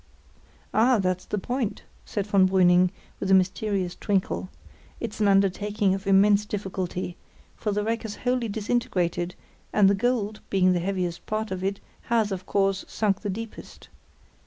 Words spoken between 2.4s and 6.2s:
Brüning, with a mysterious twinkle. "It's an undertaking of